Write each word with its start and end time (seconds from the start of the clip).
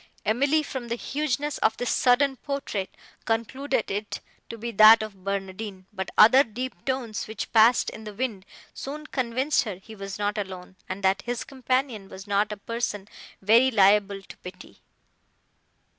Emily, 0.25 0.63
from 0.63 0.87
the 0.87 0.95
hugeness 0.95 1.59
of 1.59 1.77
this 1.77 1.91
sudden 1.91 2.35
portrait, 2.37 2.89
concluded 3.25 3.91
it 3.91 4.19
to 4.49 4.57
be 4.57 4.71
that 4.71 5.03
of 5.03 5.23
Barnardine; 5.23 5.85
but 5.93 6.09
other 6.17 6.43
deep 6.43 6.83
tones, 6.85 7.27
which 7.27 7.51
passed 7.53 7.91
in 7.91 8.03
the 8.03 8.13
wind, 8.15 8.43
soon 8.73 9.05
convinced 9.05 9.61
her 9.65 9.75
he 9.75 9.93
was 9.93 10.17
not 10.17 10.39
alone, 10.39 10.75
and 10.89 11.03
that 11.03 11.21
his 11.21 11.43
companion 11.43 12.09
was 12.09 12.25
not 12.25 12.51
a 12.51 12.57
person 12.57 13.07
very 13.43 13.69
liable 13.69 14.23
to 14.23 14.37
pity. 14.37 14.81